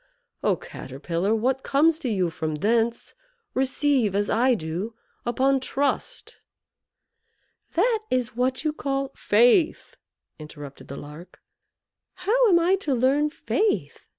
[0.43, 3.13] Oh, Caterpillar; what comes to you from thence,
[3.53, 4.95] receive, as I do,
[5.27, 6.37] upon trust."
[7.73, 9.97] "That is what you call" "Faith,"
[10.39, 11.39] interrupted the Lark.
[12.15, 14.07] "How am I to learn Faith?"